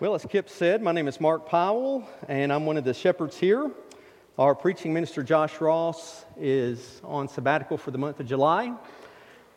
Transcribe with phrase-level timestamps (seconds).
[0.00, 3.36] Well, as Kip said, my name is Mark Powell, and I'm one of the shepherds
[3.36, 3.70] here.
[4.38, 8.72] Our preaching minister, Josh Ross, is on sabbatical for the month of July,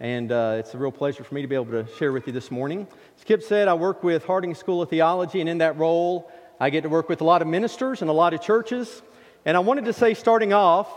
[0.01, 2.33] and uh, it's a real pleasure for me to be able to share with you
[2.33, 2.85] this morning.
[3.17, 6.29] As Kip said, I work with Harding School of Theology, and in that role,
[6.59, 9.01] I get to work with a lot of ministers and a lot of churches.
[9.45, 10.89] And I wanted to say, starting off,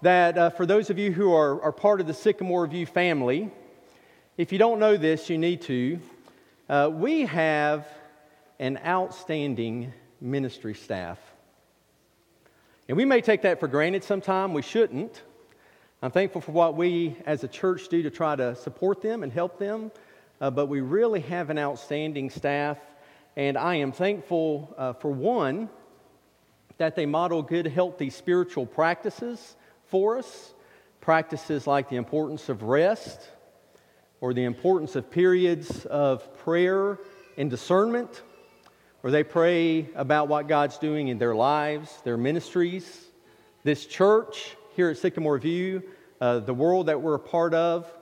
[0.00, 3.48] that uh, for those of you who are, are part of the Sycamore View family,
[4.36, 6.00] if you don't know this, you need to.
[6.68, 7.86] Uh, we have
[8.62, 11.18] an outstanding ministry staff.
[12.86, 15.20] And we may take that for granted sometime, we shouldn't.
[16.00, 19.32] I'm thankful for what we as a church do to try to support them and
[19.32, 19.90] help them,
[20.40, 22.78] uh, but we really have an outstanding staff.
[23.34, 25.68] And I am thankful uh, for one,
[26.78, 30.54] that they model good, healthy spiritual practices for us.
[31.00, 33.28] Practices like the importance of rest
[34.20, 37.00] or the importance of periods of prayer
[37.36, 38.22] and discernment
[39.02, 43.04] where they pray about what God's doing in their lives, their ministries,
[43.64, 45.82] this church here at Sycamore View,
[46.20, 47.92] uh, the world that we're a part of.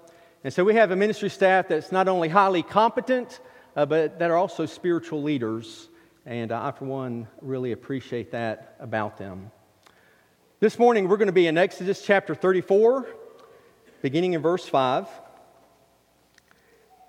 [0.44, 3.40] And so we have a ministry staff that's not only highly competent,
[3.74, 5.88] uh, but that are also spiritual leaders.
[6.26, 9.50] And I, for one, really appreciate that about them.
[10.60, 13.06] This morning, we're going to be in Exodus chapter 34,
[14.02, 15.08] beginning in verse 5.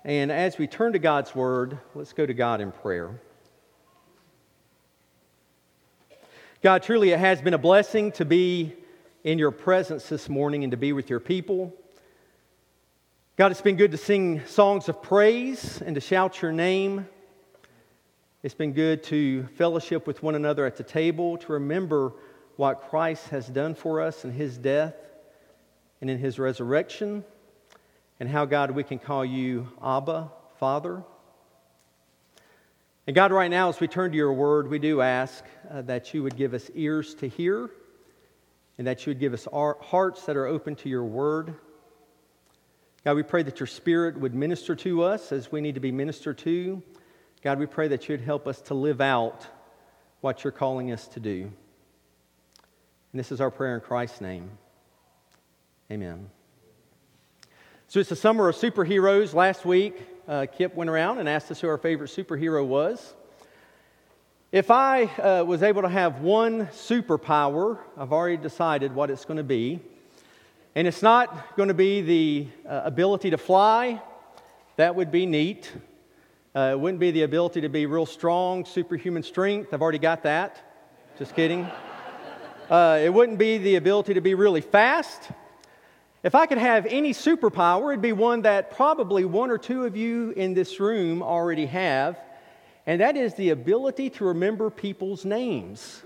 [0.06, 3.20] And as we turn to God's word, let's go to God in prayer.
[6.62, 8.72] God, truly it has been a blessing to be
[9.24, 11.74] in your presence this morning and to be with your people.
[13.36, 17.08] God, it's been good to sing songs of praise and to shout your name.
[18.44, 22.12] It's been good to fellowship with one another at the table, to remember
[22.54, 24.94] what Christ has done for us in his death
[26.00, 27.24] and in his resurrection,
[28.20, 31.02] and how, God, we can call you Abba, Father.
[33.06, 36.14] And God, right now, as we turn to your word, we do ask uh, that
[36.14, 37.68] you would give us ears to hear
[38.78, 41.54] and that you would give us hearts that are open to your word.
[43.04, 45.90] God, we pray that your spirit would minister to us as we need to be
[45.90, 46.80] ministered to.
[47.42, 49.46] God, we pray that you'd help us to live out
[50.20, 51.50] what you're calling us to do.
[53.12, 54.48] And this is our prayer in Christ's name.
[55.90, 56.30] Amen.
[57.92, 59.34] So it's the summer of superheroes.
[59.34, 63.12] Last week, uh, Kip went around and asked us who our favorite superhero was.
[64.50, 69.36] If I uh, was able to have one superpower, I've already decided what it's going
[69.36, 69.78] to be.
[70.74, 74.00] And it's not going to be the uh, ability to fly,
[74.76, 75.70] that would be neat.
[76.54, 79.74] Uh, it wouldn't be the ability to be real strong, superhuman strength.
[79.74, 80.56] I've already got that.
[81.18, 81.68] Just kidding.
[82.70, 85.30] Uh, it wouldn't be the ability to be really fast.
[86.22, 89.96] If I could have any superpower, it'd be one that probably one or two of
[89.96, 92.16] you in this room already have,
[92.86, 96.02] and that is the ability to remember people's names.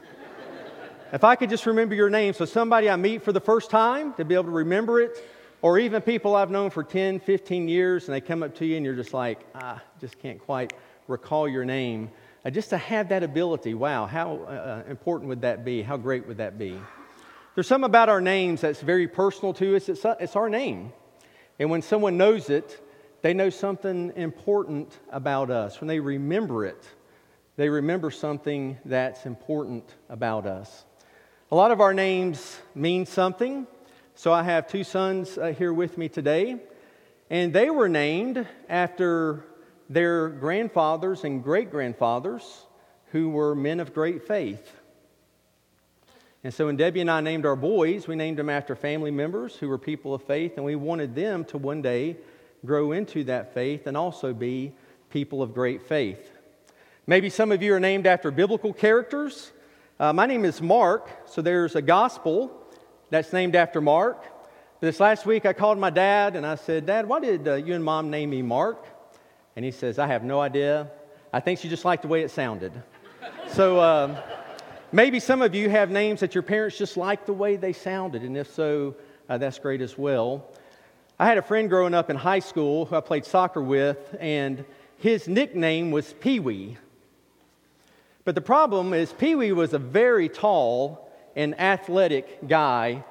[1.12, 4.15] if I could just remember your name, so somebody I meet for the first time,
[4.15, 5.22] to be able to remember it,
[5.60, 8.77] or even people I've known for 10, 15 years, and they come up to you
[8.77, 10.72] and you're just like, ah, just can't quite
[11.09, 12.10] recall your name.
[12.43, 15.83] Uh, just to have that ability, wow, how uh, uh important would that be?
[15.83, 16.81] How great would that be?
[17.56, 19.89] There's something about our names that's very personal to us.
[19.89, 20.93] It's, it's our name.
[21.59, 22.87] And when someone knows it,
[23.22, 25.81] they know something important about us.
[25.81, 26.84] When they remember it,
[27.56, 30.84] they remember something that's important about us.
[31.50, 33.66] A lot of our names mean something.
[34.16, 36.59] So I have two sons uh, here with me today,
[37.31, 39.47] and they were named after
[39.89, 42.66] their grandfathers and great grandfathers
[43.12, 44.75] who were men of great faith.
[46.47, 49.57] And so when Debbie and I named our boys, we named them after family members
[49.57, 52.19] who were people of faith, and we wanted them to one day
[52.65, 54.73] grow into that faith and also be
[55.11, 56.39] people of great faith.
[57.05, 59.51] Maybe some of you are named after biblical characters.
[59.99, 62.65] Uh, my name is Mark, so there's a gospel
[63.11, 64.25] that's named after Mark.
[64.78, 67.75] This last week, I called my dad and I said, Dad, why did uh, you
[67.75, 68.87] and mom name me Mark?
[69.57, 70.93] And he says, I have no idea.
[71.33, 72.71] I think she just liked the way it sounded.
[73.48, 74.16] so, um,
[74.92, 78.22] Maybe some of you have names that your parents just liked the way they sounded,
[78.22, 78.94] and if so,
[79.28, 80.47] uh, that's great as well.
[81.18, 84.65] I had a friend growing up in high school who I played soccer with, and
[84.98, 86.77] his nickname was Pee Wee.
[88.24, 93.04] But the problem is, Pee Wee was a very tall and athletic guy.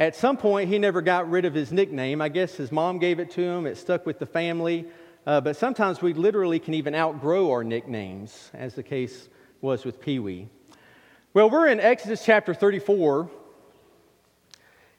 [0.00, 2.20] At some point, he never got rid of his nickname.
[2.20, 4.86] I guess his mom gave it to him, it stuck with the family.
[5.26, 9.28] Uh, but sometimes we literally can even outgrow our nicknames, as the case
[9.60, 10.48] was with Pee Wee.
[11.32, 13.30] Well, we're in Exodus chapter 34,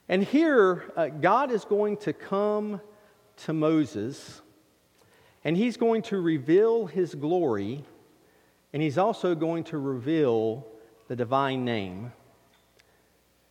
[0.08, 2.80] and here uh, God is going to come
[3.44, 4.42] to Moses,
[5.44, 7.84] and he's going to reveal his glory
[8.74, 10.66] and he's also going to reveal
[11.08, 12.14] the divine name.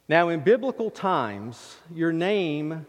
[0.08, 2.86] Now, in biblical times, your name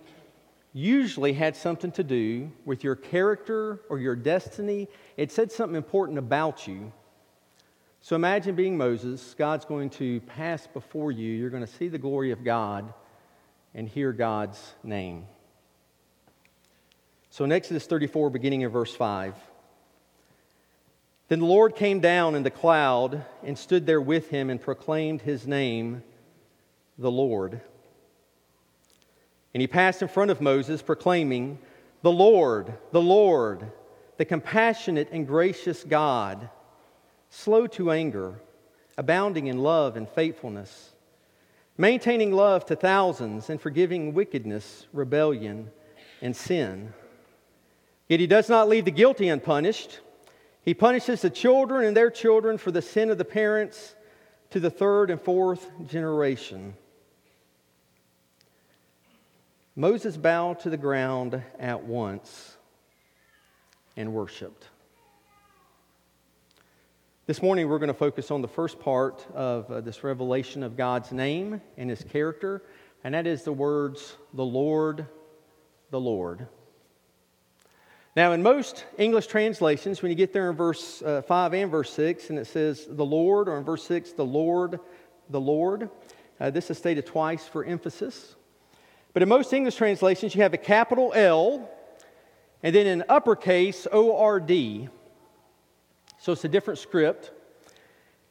[0.73, 4.87] usually had something to do with your character or your destiny.
[5.17, 6.93] It said something important about you.
[8.03, 9.35] So imagine being Moses.
[9.37, 11.31] God's going to pass before you.
[11.31, 12.91] You're going to see the glory of God
[13.75, 15.27] and hear God's name.
[17.29, 19.35] So in Exodus 34, beginning in verse 5.
[21.27, 25.21] Then the Lord came down in the cloud and stood there with him and proclaimed
[25.21, 26.03] his name,
[26.97, 27.61] the Lord.
[29.53, 31.59] And he passed in front of Moses, proclaiming,
[32.01, 33.71] The Lord, the Lord,
[34.17, 36.49] the compassionate and gracious God,
[37.31, 38.35] slow to anger,
[38.97, 40.91] abounding in love and faithfulness,
[41.77, 45.71] maintaining love to thousands, and forgiving wickedness, rebellion,
[46.21, 46.93] and sin.
[48.07, 50.01] Yet he does not leave the guilty unpunished.
[50.63, 53.95] He punishes the children and their children for the sin of the parents
[54.51, 56.75] to the third and fourth generation.
[59.75, 62.57] Moses bowed to the ground at once
[63.95, 64.67] and worshiped.
[67.31, 70.75] This morning, we're going to focus on the first part of uh, this revelation of
[70.75, 72.61] God's name and his character,
[73.05, 75.05] and that is the words, the Lord,
[75.91, 76.45] the Lord.
[78.17, 81.93] Now, in most English translations, when you get there in verse uh, 5 and verse
[81.93, 84.81] 6, and it says the Lord, or in verse 6, the Lord,
[85.29, 85.89] the Lord,
[86.37, 88.35] uh, this is stated twice for emphasis.
[89.13, 91.69] But in most English translations, you have a capital L
[92.61, 94.89] and then an uppercase O R D.
[96.21, 97.31] So it's a different script.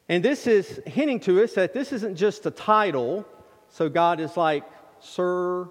[0.07, 3.27] And this is hinting to us that this isn't just a title,
[3.67, 4.63] so God is like
[5.01, 5.67] Sir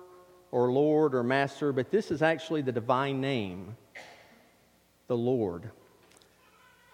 [0.50, 3.74] or Lord or Master, but this is actually the divine name
[5.06, 5.70] the Lord.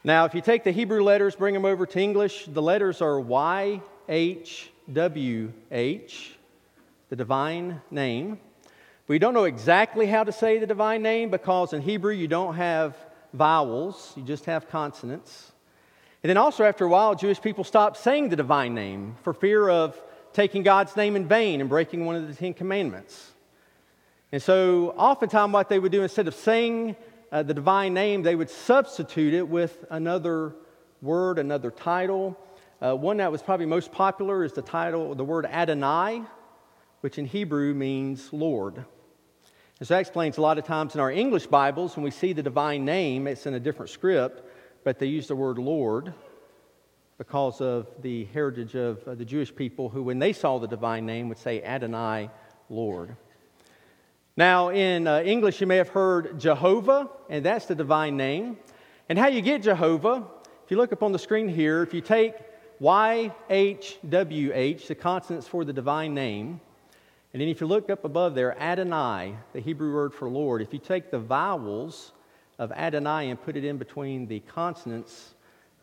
[0.04, 3.18] Now, if you take the Hebrew letters, bring them over to English, the letters are
[3.18, 6.36] Y, H, W, H,
[7.08, 8.38] the divine name.
[9.08, 12.54] We don't know exactly how to say the divine name because in Hebrew you don't
[12.54, 12.96] have
[13.32, 15.52] vowels, you just have consonants.
[16.22, 19.68] And then also, after a while, Jewish people stopped saying the divine name for fear
[19.68, 20.00] of
[20.32, 23.32] taking God's name in vain and breaking one of the Ten Commandments.
[24.32, 26.96] And so, oftentimes, what they would do instead of saying
[27.30, 30.54] uh, the divine name, they would substitute it with another
[31.02, 32.38] word, another title.
[32.80, 36.22] Uh, one that was probably most popular is the title, the word Adonai,
[37.00, 38.84] which in Hebrew means Lord.
[39.82, 42.42] So that explains a lot of times in our English Bibles, when we see the
[42.42, 44.42] divine name, it's in a different script,
[44.84, 46.14] but they use the word Lord
[47.18, 51.28] because of the heritage of the Jewish people who, when they saw the divine name,
[51.28, 52.30] would say Adonai,
[52.70, 53.16] Lord.
[54.34, 58.56] Now, in uh, English, you may have heard Jehovah, and that's the divine name.
[59.10, 60.24] And how you get Jehovah,
[60.64, 62.32] if you look up on the screen here, if you take
[62.80, 66.62] YHWH, the consonants for the divine name,
[67.36, 70.72] and then if you look up above there, Adonai, the Hebrew word for Lord, if
[70.72, 72.12] you take the vowels
[72.58, 75.34] of Adonai and put it in between the consonants,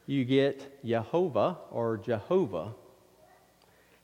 [0.08, 2.74] you get Jehovah or Jehovah.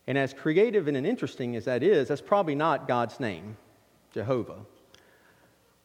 [0.05, 3.57] And as creative and interesting as that is, that's probably not God's name.
[4.13, 4.59] Jehovah.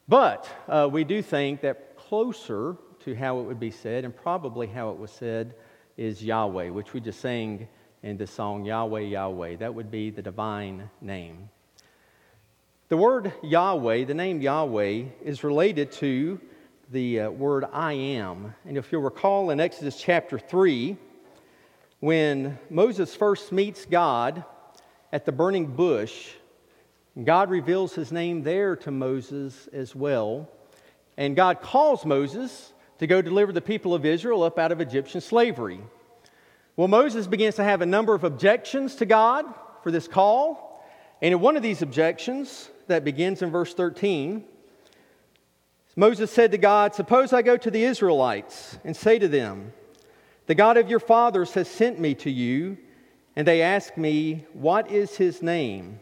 [0.06, 2.76] But uh, we do think that closer
[3.06, 5.54] to how it would be said, and probably how it was said,
[5.96, 7.66] is Yahweh, which we just sang
[8.02, 9.56] in the song, Yahweh, Yahweh.
[9.56, 11.48] That would be the divine name.
[12.94, 16.40] The word Yahweh, the name Yahweh, is related to
[16.92, 18.54] the uh, word I am.
[18.64, 20.96] And if you'll recall in Exodus chapter 3,
[21.98, 24.44] when Moses first meets God
[25.12, 26.34] at the burning bush,
[27.20, 30.48] God reveals his name there to Moses as well.
[31.16, 35.20] And God calls Moses to go deliver the people of Israel up out of Egyptian
[35.20, 35.80] slavery.
[36.76, 39.46] Well, Moses begins to have a number of objections to God
[39.82, 40.86] for this call.
[41.20, 44.44] And in one of these objections, that begins in verse 13,
[45.96, 49.72] Moses said to God, Suppose I go to the Israelites and say to them,
[50.46, 52.76] The God of your fathers has sent me to you,
[53.36, 56.00] and they ask me, What is his name?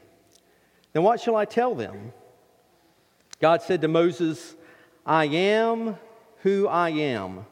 [0.92, 2.12] Then what shall I tell them?
[3.40, 4.54] God said to Moses,
[5.04, 5.96] I am
[6.42, 7.46] who I am.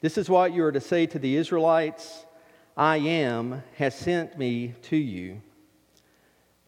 [0.00, 2.26] This is what you are to say to the Israelites
[2.76, 5.40] I am has sent me to you.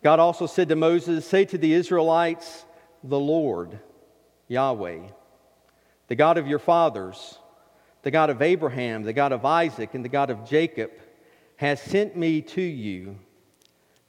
[0.07, 2.65] God also said to Moses, Say to the Israelites,
[3.03, 3.81] The Lord,
[4.47, 5.09] Yahweh,
[6.07, 7.41] the God of your fathers,
[8.03, 10.93] the God of Abraham, the God of Isaac, and the God of Jacob,
[11.57, 13.19] has sent me to you.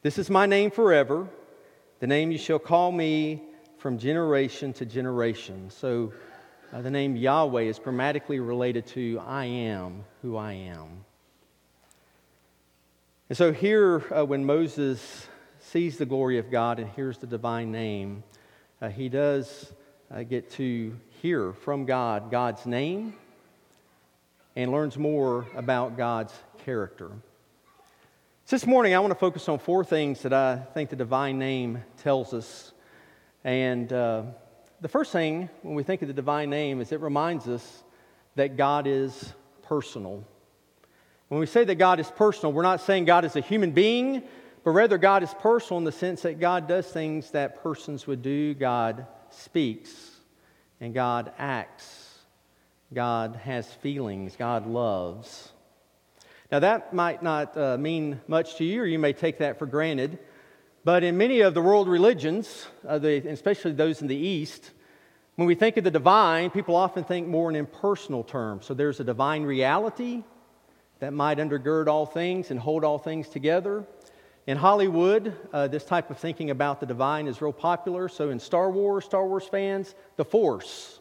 [0.04, 1.28] This is my name forever
[2.00, 3.42] the name you shall call me
[3.80, 5.72] from generation to generation.
[5.72, 6.14] So,
[6.72, 11.06] Uh, the name Yahweh is grammatically related to I am who I am.
[13.30, 15.28] And so, here, uh, when Moses
[15.72, 18.24] sees the glory of God and hears the divine name,
[18.82, 19.74] uh, he does
[20.10, 23.14] uh, get to hear from God God's name
[24.56, 26.34] and learns more about God's
[26.64, 27.12] character.
[28.46, 31.38] So this morning, I want to focus on four things that I think the divine
[31.38, 32.72] name tells us.
[33.44, 34.24] And uh,
[34.80, 37.84] the first thing, when we think of the divine name, is it reminds us
[38.36, 39.34] that God is
[39.64, 40.24] personal.
[41.28, 44.24] When we say that God is personal, we're not saying God is a human being,
[44.68, 48.22] but rather God is personal in the sense that God does things that persons would
[48.22, 48.54] do.
[48.54, 49.94] God speaks,
[50.82, 52.18] and God acts.
[52.94, 55.54] God has feelings, God loves.
[56.52, 59.68] Now, that might not uh, mean much to you, or you may take that for
[59.68, 60.20] granted.
[60.84, 64.72] But in many of the world religions, uh, the, especially those in the East,
[65.38, 68.66] when we think of the divine, people often think more in impersonal terms.
[68.66, 70.26] So there's a divine reality
[71.00, 73.86] that might undergird all things and hold all things together.
[74.48, 78.10] In Hollywood, uh, this type of thinking about the divine is real popular.
[78.10, 80.98] So in Star Wars, Star Wars fans, the Force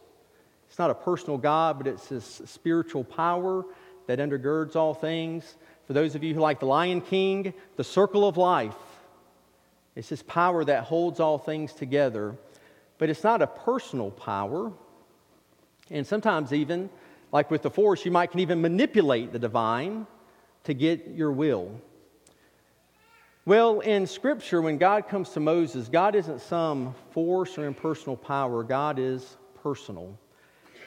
[0.76, 3.65] it's not a personal God, but it's this spiritual power
[4.09, 5.57] that undergirds all things.
[5.87, 8.75] For those of you who like The Lion King, the circle of life.
[9.95, 12.37] It's this power that holds all things together.
[12.99, 14.71] But it's not a personal power.
[15.91, 16.91] And sometimes, even,
[17.33, 20.07] like with the force, you might can even manipulate the divine
[20.65, 21.81] to get your will.
[23.47, 28.65] Well, in Scripture, when God comes to Moses, God isn't some force or impersonal power,
[28.65, 30.19] God is personal.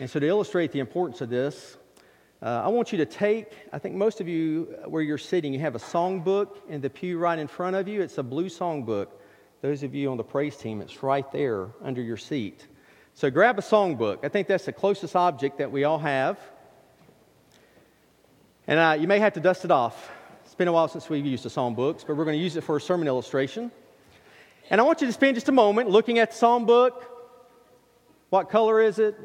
[0.02, 1.78] And so, to illustrate the importance of this,
[2.42, 5.62] uh, I want you to take, I think most of you, where you're sitting, you
[5.62, 8.02] have a songbook in the pew right in front of you.
[8.02, 9.08] It's a blue songbook.
[9.62, 12.68] Those of you on the praise team, it's right there under your seat.
[13.14, 14.26] So, grab a songbook.
[14.26, 16.38] I think that's the closest object that we all have.
[18.68, 20.12] And uh, you may have to dust it off.
[20.60, 22.66] Been a while since we've used the psalm songbooks, but we're going to use it
[22.66, 23.72] for a sermon illustration.
[24.70, 27.02] And I want you to spend just a moment looking at the psalm songbook.
[28.30, 29.18] What color is it?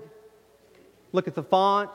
[1.11, 1.91] Look at the font.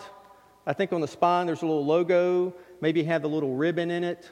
[0.67, 4.03] I think on the spine there's a little logo, maybe have the little ribbon in
[4.03, 4.29] it.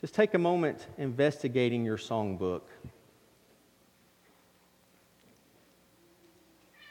[0.00, 2.62] Just take a moment investigating your songbook.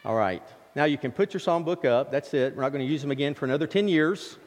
[0.04, 0.44] All right.
[0.76, 2.12] Now you can put your songbook up.
[2.12, 2.54] That's it.
[2.54, 4.38] We're not going to use them again for another 10 years.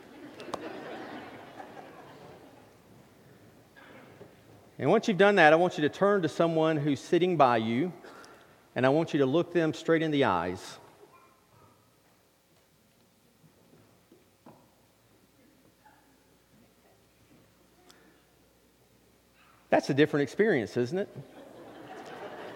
[4.85, 7.57] And once you've done that, I want you to turn to someone who's sitting by
[7.57, 7.91] you,
[8.75, 10.77] and I want you to look them straight in the eyes.
[19.71, 21.17] That's a different experience, isn't it?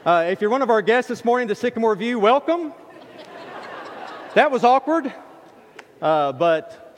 [0.06, 2.74] Uh, if you're one of our guests this morning, the Sycamore View, welcome.
[4.36, 5.12] that was awkward,
[6.00, 6.89] uh, but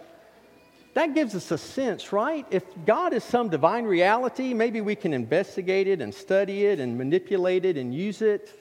[0.93, 2.45] that gives us a sense, right?
[2.51, 6.98] If God is some divine reality, maybe we can investigate it and study it and
[6.98, 8.57] manipulate it and use it.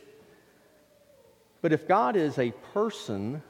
[1.61, 3.43] But if God is a person,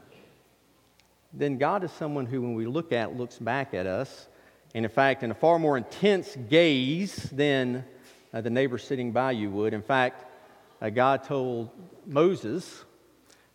[1.32, 4.28] then God is someone who, when we look at, looks back at us.
[4.74, 7.84] And in fact, in a far more intense gaze than
[8.32, 9.74] uh, the neighbor sitting by you would.
[9.74, 10.24] In fact,
[10.80, 11.70] uh, God told
[12.06, 12.84] Moses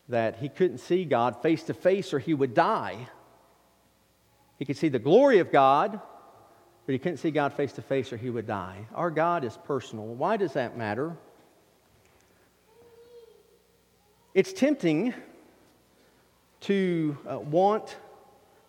[0.10, 3.08] that he couldn't see God face to face or he would die.
[4.58, 6.00] He could see the glory of God,
[6.86, 8.86] but he couldn't see God face to face or he would die.
[8.94, 10.06] Our God is personal.
[10.06, 11.16] Why does that matter?
[14.34, 15.14] It's tempting
[16.62, 17.98] to uh, want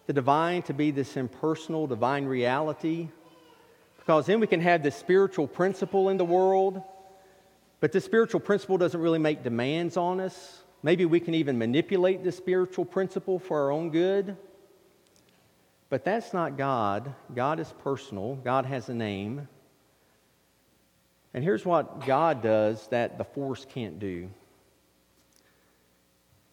[0.07, 3.09] the divine to be this impersonal, divine reality
[4.07, 6.81] because then we can have this spiritual principle in the world,
[7.81, 10.63] but this spiritual principle doesn't really make demands on us.
[10.85, 14.37] Maybe we can even manipulate this spiritual principle for our own good.
[15.89, 17.15] But that's not God.
[17.35, 19.49] God is personal, God has a name.
[21.33, 24.31] And here's what God does that the force can't do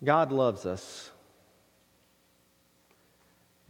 [0.03, 1.09] God loves us.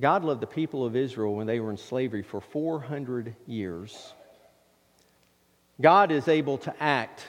[0.01, 4.13] God loved the people of Israel when they were in slavery for 400 years.
[5.79, 7.25] God is able to act.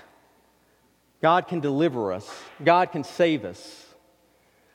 [1.21, 2.29] God can deliver us.
[2.65, 3.87] God can save us.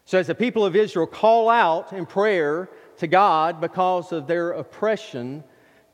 [0.06, 4.52] So, as the people of Israel call out in prayer to God because of their
[4.52, 5.44] oppression,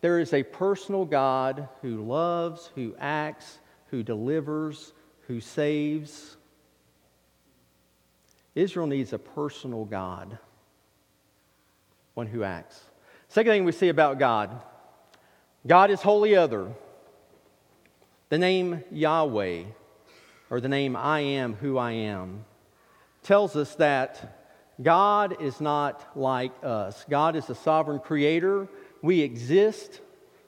[0.01, 4.93] there is a personal God who loves, who acts, who delivers,
[5.27, 6.37] who saves.
[8.53, 10.37] Israel needs a personal God
[12.15, 12.81] one who acts.
[13.27, 14.61] Second thing we see about God
[15.67, 16.71] God is wholly other.
[18.29, 19.63] The name Yahweh,
[20.49, 22.45] or the name I am who I am,
[23.23, 24.34] tells us that
[24.81, 27.05] God is not like us.
[27.09, 28.67] God is the sovereign creator.
[29.01, 30.01] We exist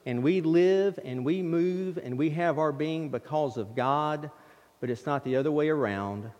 [0.04, 4.30] and we live and we move and we have our being because of God,
[4.80, 6.30] but it's not the other way around.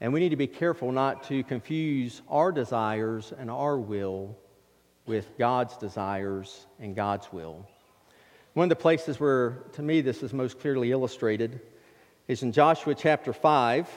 [0.00, 4.36] And we need to be careful not to confuse our desires and our will
[5.06, 7.66] with God's desires and God's will.
[8.54, 11.60] One of the places where, to me, this is most clearly illustrated
[12.28, 13.88] is in Joshua chapter 5.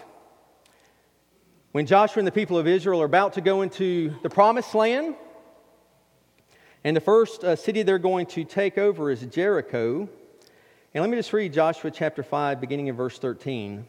[1.74, 5.15] When Joshua and the people of Israel are about to go into the promised land,
[6.84, 10.08] and the first uh, city they're going to take over is Jericho.
[10.94, 13.88] And let me just read Joshua chapter 5, beginning in verse 13.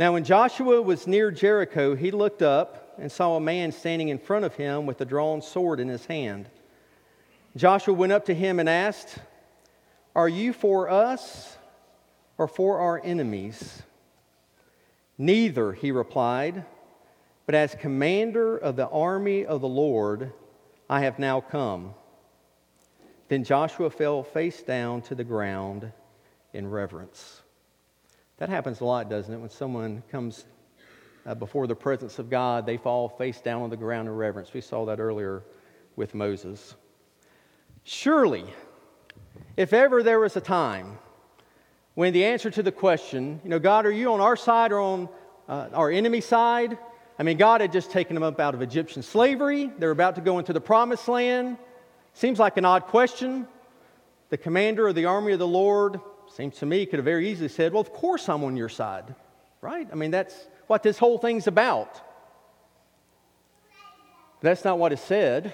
[0.00, 4.18] Now, when Joshua was near Jericho, he looked up and saw a man standing in
[4.18, 6.50] front of him with a drawn sword in his hand.
[7.56, 9.16] Joshua went up to him and asked,
[10.16, 11.56] Are you for us
[12.36, 13.84] or for our enemies?
[15.18, 16.64] Neither, he replied,
[17.46, 20.32] but as commander of the army of the Lord,
[20.90, 21.94] I have now come.
[23.28, 25.90] Then Joshua fell face down to the ground
[26.52, 27.42] in reverence.
[28.38, 29.38] That happens a lot, doesn't it?
[29.38, 30.44] When someone comes
[31.24, 34.52] uh, before the presence of God, they fall face down on the ground in reverence.
[34.52, 35.42] We saw that earlier
[35.96, 36.76] with Moses.
[37.84, 38.44] Surely,
[39.56, 40.98] if ever there was a time
[41.96, 44.78] when the answer to the question, you know, God, are you on our side or
[44.78, 45.08] on
[45.48, 46.78] uh, our enemy side?
[47.18, 49.72] I mean, God had just taken them up out of Egyptian slavery.
[49.78, 51.58] They're about to go into the promised land.
[52.14, 53.48] Seems like an odd question.
[54.30, 56.00] The commander of the army of the Lord
[56.34, 59.14] Seems to me could have very easily said, Well, of course I'm on your side,
[59.60, 59.88] right?
[59.90, 60.34] I mean, that's
[60.66, 61.94] what this whole thing's about.
[64.40, 65.52] But that's not what is said.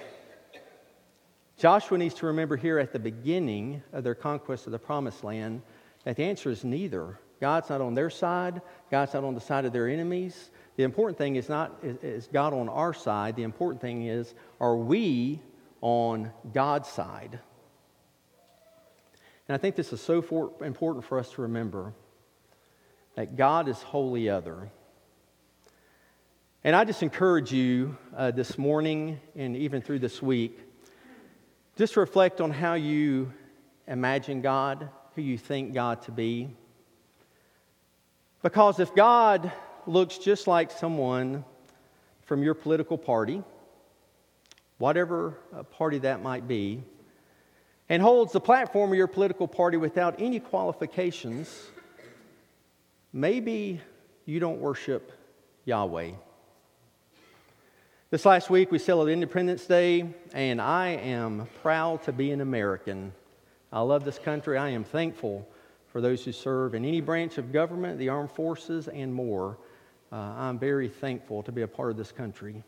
[1.59, 5.63] Joshua needs to remember here at the beginning of their conquest of the promised land
[6.05, 7.19] that the answer is neither.
[7.41, 10.51] God's not on their side, God's not on the side of their enemies.
[10.77, 13.37] The important thing is not is God on our side.
[13.37, 15.41] The important thing is, are we
[15.81, 17.39] on God's side?
[19.49, 21.93] And I think this is so for, important for us to remember
[23.17, 24.71] that God is wholly other.
[26.65, 30.59] And I just encourage you uh, this morning and even through this week,
[31.77, 33.33] just reflect on how you
[33.89, 36.51] imagine God, who you think God to be.
[38.43, 39.53] Because if God
[39.87, 41.45] looks just like someone
[42.23, 43.43] from your political party,
[44.79, 45.39] whatever
[45.73, 46.83] party that might be,
[47.89, 51.69] and holds the platform of your political party without any qualifications,
[53.13, 53.81] maybe
[54.25, 55.13] you don't worship
[55.65, 56.13] Yahweh.
[58.11, 63.13] This last week we celebrated Independence Day, and I am proud to be an American.
[63.73, 64.59] I love this country.
[64.59, 65.49] I am thankful
[65.89, 69.59] for those who serve in any branch of government, the armed forces, and more.
[70.11, 72.63] Uh, I'm very thankful to be a part of this country.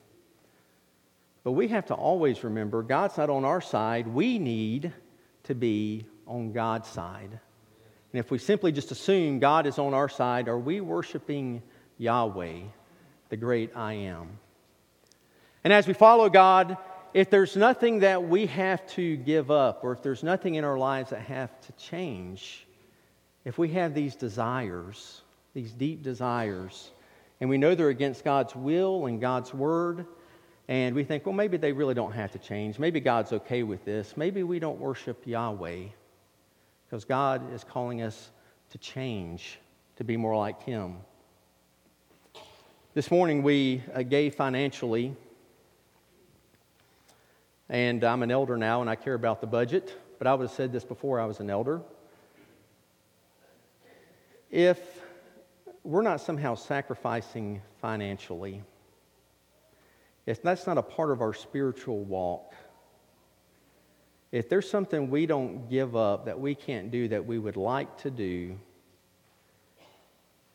[1.43, 4.07] But we have to always remember God's not on our side.
[4.07, 4.93] We need
[5.45, 7.31] to be on God's side.
[7.31, 11.63] And if we simply just assume God is on our side, are we worshiping
[11.99, 12.61] Yahweh,
[13.29, 14.39] the great I am?
[15.65, 16.79] And as we follow God,
[17.15, 20.77] if there's nothing that we have to give up, or if there's nothing in our
[20.77, 22.67] lives that have to change,
[23.45, 25.23] if we have these desires,
[25.55, 26.91] these deep desires,
[27.41, 30.07] and we know they're against God's will and God's word,
[30.67, 32.81] and we think, well, maybe they really don't have to change.
[32.81, 34.17] Maybe God's okay with this.
[34.17, 35.85] Maybe we don't worship Yahweh
[36.87, 38.31] because God is calling us
[38.71, 39.61] to change,
[39.97, 40.97] to be more like Him.
[42.95, 45.15] This morning we uh, gave financially,
[47.69, 50.57] and I'm an elder now and I care about the budget, but I would have
[50.57, 51.81] said this before I was an elder.
[54.51, 54.81] If
[55.83, 58.63] we're not somehow sacrificing financially,
[60.27, 62.55] if that's not a part of our spiritual walk,
[64.33, 67.99] if there's something we don't give up that we can't do that we would like
[67.99, 68.59] to do,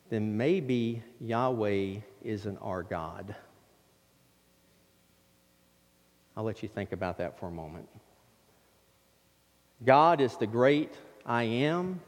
[0.09, 3.35] then maybe Yahweh isn't our God.
[6.39, 7.89] I'll let you think about that for a moment.
[9.83, 10.93] God is the great
[11.25, 11.99] I am.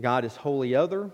[0.00, 1.08] God is wholly other.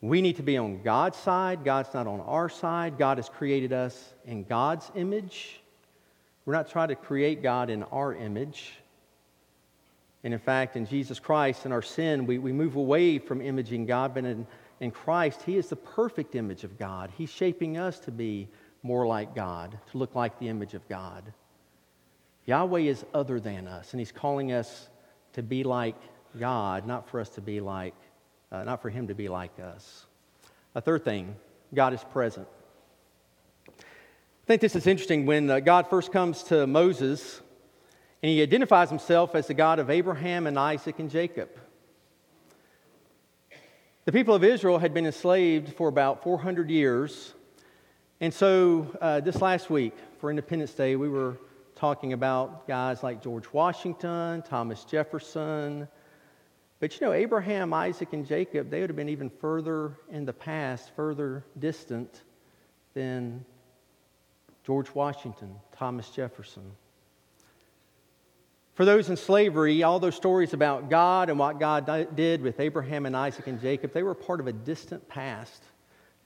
[0.00, 1.62] We need to be on God's side.
[1.62, 2.96] God's not on our side.
[2.96, 5.60] God has created us in God's image.
[6.46, 8.72] We're not trying to create God in our image.
[10.24, 13.84] And in fact, in Jesus Christ, in our sin, we, we move away from imaging
[13.84, 14.46] God, but in,
[14.80, 17.10] in Christ, He is the perfect image of God.
[17.18, 18.48] He's shaping us to be
[18.82, 21.32] more like God, to look like the image of God.
[22.46, 24.88] Yahweh is other than us, and He's calling us
[25.34, 25.96] to be like
[26.38, 27.94] God, not for us to be like
[28.52, 30.06] uh, not for him to be like us.
[30.74, 31.34] A third thing
[31.74, 32.46] God is present.
[33.68, 37.40] I think this is interesting when uh, God first comes to Moses
[38.22, 41.48] and he identifies himself as the God of Abraham and Isaac and Jacob.
[44.04, 47.32] The people of Israel had been enslaved for about 400 years.
[48.22, 51.38] And so, uh, this last week for Independence Day, we were
[51.74, 55.88] talking about guys like George Washington, Thomas Jefferson.
[56.78, 60.32] But you know, Abraham, Isaac, and Jacob, they would have been even further in the
[60.32, 62.22] past, further distant
[62.94, 63.44] than
[64.64, 66.70] George Washington, Thomas Jefferson.
[68.74, 73.04] For those in slavery, all those stories about God and what God did with Abraham
[73.04, 75.64] and Isaac and Jacob, they were part of a distant past.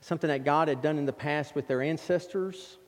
[0.01, 2.79] Something that God had done in the past with their ancestors.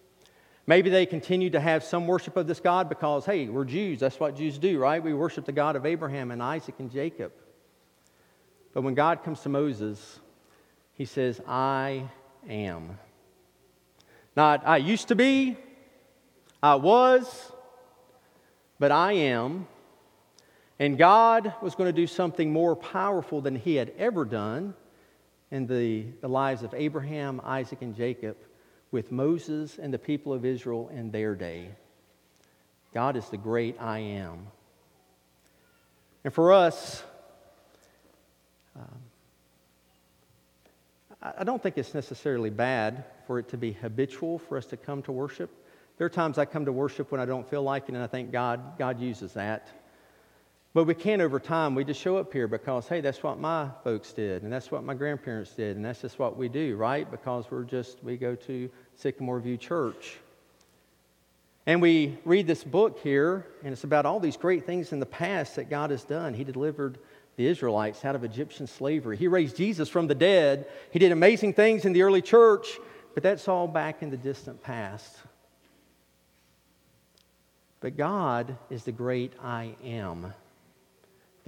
[0.66, 4.00] Maybe they continued to have some worship of this God because, hey, we're Jews.
[4.00, 5.02] That's what Jews do, right?
[5.02, 7.32] We worship the God of Abraham and Isaac and Jacob.
[8.74, 10.20] But when God comes to Moses,
[10.92, 12.10] he says, I
[12.48, 12.98] am.
[14.36, 15.56] Not, I used to be,
[16.62, 17.50] I was,
[18.78, 19.66] but I am.
[20.78, 24.74] And God was going to do something more powerful than he had ever done
[25.50, 28.37] in the, the lives of Abraham, Isaac, and Jacob
[28.90, 31.70] with Moses and the people of Israel in their day.
[32.94, 34.46] God is the great I am.
[36.24, 37.02] And for us,
[38.76, 38.98] um,
[41.22, 45.02] I don't think it's necessarily bad for it to be habitual for us to come
[45.02, 45.50] to worship.
[45.96, 48.06] There are times I come to worship when I don't feel like it, and I
[48.06, 49.68] think God, God uses that.
[50.74, 51.22] But we can't.
[51.22, 51.74] over time.
[51.74, 54.85] We just show up here because, hey, that's what my folks did, and that's what
[54.85, 57.11] my grandparents did, and that's just what we do, right?
[57.11, 60.18] Because we're just, we go to Sycamore View Church.
[61.66, 65.07] And we read this book here, and it's about all these great things in the
[65.07, 66.33] past that God has done.
[66.35, 66.98] He delivered
[67.37, 70.66] the Israelites out of Egyptian slavery, He raised Jesus from the dead.
[70.90, 72.78] He did amazing things in the early church,
[73.14, 75.16] but that's all back in the distant past.
[77.81, 80.33] But God is the great I am.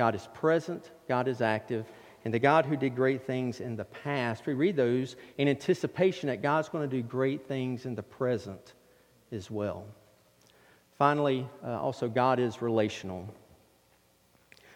[0.00, 1.84] God is present, God is active,
[2.24, 6.30] and the God who did great things in the past, we read those in anticipation
[6.30, 8.72] that God's going to do great things in the present
[9.30, 9.84] as well.
[10.96, 13.28] Finally, uh, also, God is relational.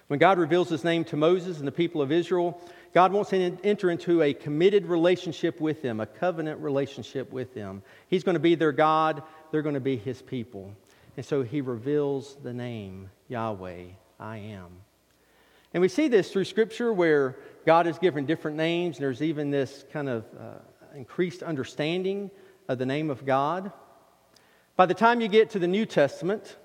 [0.08, 2.60] When God reveals his name to Moses and the people of Israel,
[2.92, 7.82] God wants to enter into a committed relationship with them, a covenant relationship with them.
[8.08, 10.76] He's going to be their God, they're going to be his people.
[11.16, 13.84] And so he reveals the name Yahweh,
[14.20, 14.68] I am.
[15.74, 18.96] And we see this through Scripture where God is given different names.
[18.96, 20.54] And there's even this kind of uh,
[20.94, 22.30] increased understanding
[22.68, 23.72] of the name of God.
[24.76, 26.56] By the time you get to the New Testament,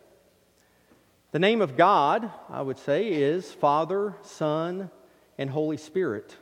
[1.32, 4.92] the name of God, I would say, is Father, Son,
[5.40, 6.36] and Holy Spirit.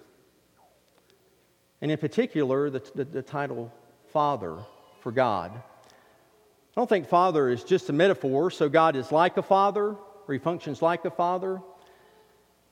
[1.82, 3.74] And in particular, the, the, the title
[4.12, 4.58] Father
[5.00, 5.52] for God.
[5.56, 9.96] I don't think father is just a metaphor, so God is like a father,
[10.28, 11.62] or he functions like a father.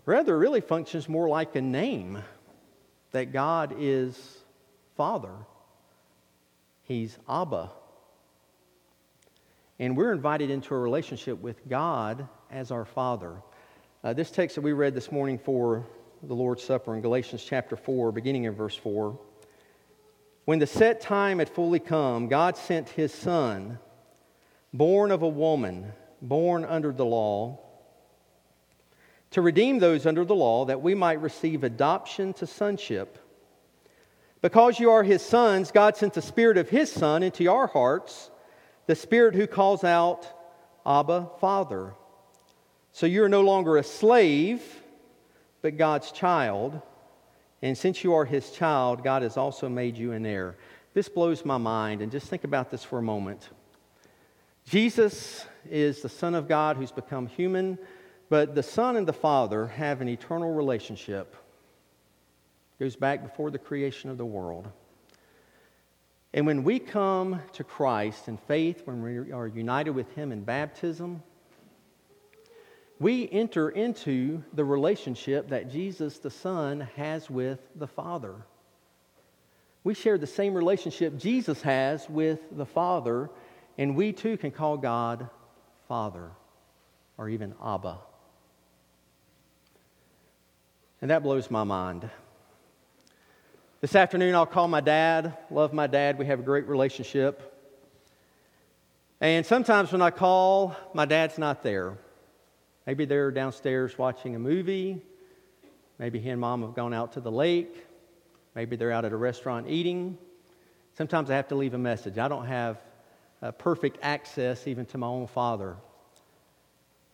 [0.06, 2.22] Rather, it really functions more like a name
[3.12, 4.38] that God is
[4.96, 5.34] Father.
[6.84, 7.72] He's Abba.
[9.80, 13.34] And we're invited into a relationship with God as our Father.
[14.04, 15.88] Uh, this text that we read this morning for
[16.22, 19.18] the Lord's Supper in Galatians chapter 4, beginning in verse 4.
[20.46, 23.80] When the set time had fully come, God sent his Son
[24.72, 25.92] born of a woman,
[26.22, 27.65] born under the law,
[29.32, 33.18] to redeem those under the law, that we might receive adoption to sonship.
[34.42, 38.30] Because you are his sons, God sent the Spirit of his Son into our hearts,
[38.86, 40.28] the Spirit who calls out,
[40.86, 41.94] Abba, Father.
[42.92, 44.62] So you are no longer a slave,
[45.62, 46.82] but God's child.
[47.62, 50.56] And since you are his child, God has also made you an heir.
[50.94, 53.50] This blows my mind, and just think about this for a moment.
[54.70, 57.78] Jesus is the Son of God who's become human,
[58.30, 61.36] but the Son and the Father have an eternal relationship.
[62.80, 64.68] It goes back before the creation of the world.
[66.34, 70.44] And when we come to Christ in faith, when we are united with Him in
[70.44, 71.24] baptism,
[73.00, 78.36] we enter into the relationship that Jesus the Son has with the Father.
[79.84, 83.30] We share the same relationship Jesus has with the Father
[83.78, 85.30] and we too can call God
[85.88, 86.32] Father
[87.18, 88.00] or even Abba.
[91.02, 92.10] And that blows my mind.
[93.82, 95.38] This afternoon, I'll call my dad.
[95.52, 96.18] Love my dad.
[96.18, 97.52] We have a great relationship.
[99.22, 101.98] And sometimes when I call, my dad's not there.
[102.88, 105.02] Maybe they're downstairs watching a movie.
[106.00, 107.86] Maybe he and mom have gone out to the lake.
[108.56, 110.18] Maybe they're out at a restaurant eating.
[110.98, 112.18] Sometimes I have to leave a message.
[112.18, 112.82] I don't have
[113.42, 115.76] uh, perfect access even to my own Father.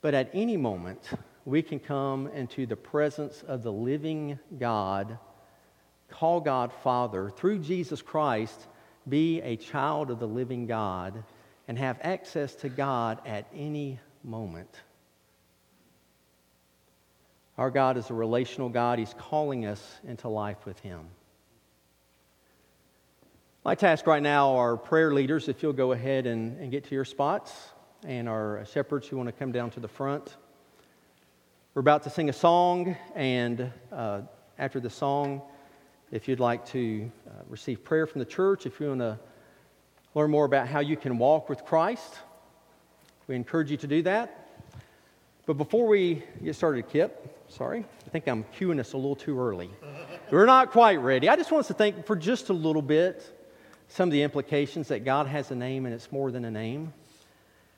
[0.02, 1.10] But at any moment,
[1.46, 5.18] we can come into the presence of the living God,
[6.10, 8.68] call God Father, through Jesus Christ,
[9.08, 11.24] be a child of the living God,
[11.68, 14.70] and have access to God at any moment.
[17.58, 19.00] Our God is a relational God.
[19.00, 21.02] He's calling us into life with Him.
[23.64, 26.96] My task right now are prayer leaders, if you'll go ahead and, and get to
[26.96, 27.54] your spots,
[28.04, 30.36] and our shepherds who want to come down to the front.
[31.74, 34.24] We're about to sing a song, and uh,
[34.60, 35.42] after the song,
[36.12, 39.18] if you'd like to uh, receive prayer from the church, if you want to
[40.14, 42.20] learn more about how you can walk with Christ,
[43.28, 44.50] we encourage you to do that.
[45.46, 49.40] But before we get started, Kip, sorry, I think I'm cueing us a little too
[49.40, 49.70] early.
[50.30, 51.30] We're not quite ready.
[51.30, 53.48] I just want us to think for just a little bit
[53.88, 56.92] some of the implications that God has a name and it's more than a name.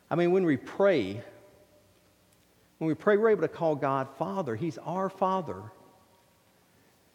[0.10, 1.22] I mean, when we pray,
[2.84, 4.58] when we pray, we're able to call God Father.
[4.58, 5.56] He's our Father.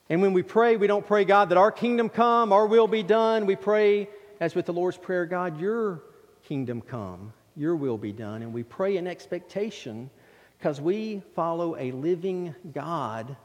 [0.08, 3.02] And when we pray, we don't pray, God, that our kingdom come, our will be
[3.02, 3.44] done.
[3.44, 4.08] We pray,
[4.40, 6.00] as with the Lord's Prayer, God, your
[6.44, 8.40] kingdom come, your will be done.
[8.40, 10.08] And we pray in expectation
[10.56, 13.36] because we follow a living God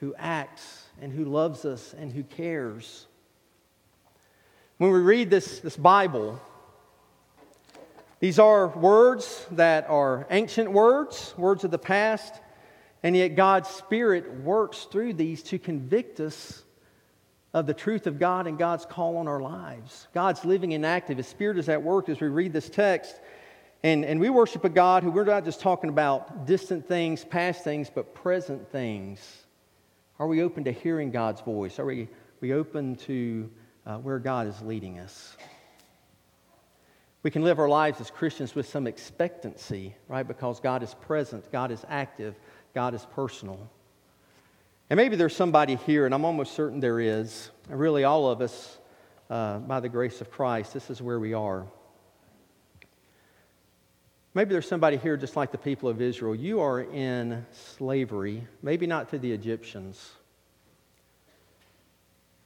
[0.00, 3.06] who acts and who loves us and who cares.
[4.78, 6.40] When we read this, this Bible,
[8.22, 12.32] these are words that are ancient words, words of the past,
[13.02, 16.62] and yet God's Spirit works through these to convict us
[17.52, 20.06] of the truth of God and God's call on our lives.
[20.14, 21.16] God's living and active.
[21.16, 23.12] His Spirit is at work as we read this text.
[23.82, 27.64] And, and we worship a God who we're not just talking about distant things, past
[27.64, 29.46] things, but present things.
[30.20, 31.80] Are we open to hearing God's voice?
[31.80, 32.06] Are we,
[32.40, 33.50] we open to
[33.84, 35.36] uh, where God is leading us?
[37.22, 40.26] We can live our lives as Christians with some expectancy, right?
[40.26, 42.34] Because God is present, God is active,
[42.74, 43.70] God is personal.
[44.90, 48.40] And maybe there's somebody here, and I'm almost certain there is, and really all of
[48.40, 48.78] us,
[49.30, 51.66] uh, by the grace of Christ, this is where we are.
[54.34, 56.34] Maybe there's somebody here just like the people of Israel.
[56.34, 60.10] You are in slavery, maybe not to the Egyptians,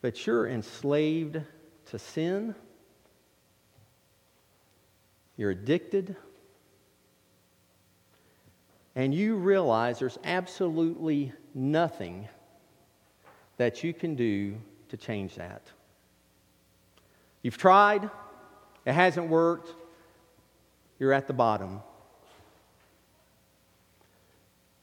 [0.03, 1.41] but you're enslaved
[1.87, 2.55] to sin.
[5.37, 6.17] You're addicted.
[8.95, 12.29] And you realize there's absolutely nothing
[13.57, 14.57] that you can do
[14.89, 15.63] to change that.
[17.43, 18.11] You've tried,
[18.85, 19.75] it hasn't worked
[20.99, 21.81] you're at the bottom.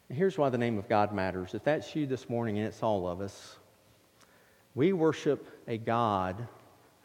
[0.09, 1.55] Here's why the name of God matters.
[1.55, 3.57] If that's you this morning, and it's all of us,
[4.75, 6.47] we worship a God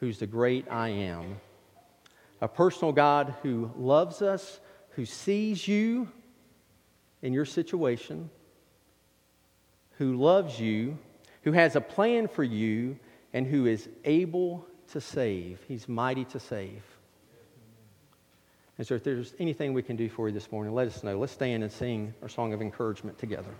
[0.00, 1.40] who's the great I am,
[2.40, 6.08] a personal God who loves us, who sees you
[7.22, 8.30] in your situation,
[9.92, 10.98] who loves you,
[11.42, 12.98] who has a plan for you,
[13.32, 15.60] and who is able to save.
[15.68, 16.82] He's mighty to save.
[18.78, 21.18] And so, if there's anything we can do for you this morning, let us know.
[21.18, 23.50] Let's stand and sing our song of encouragement together.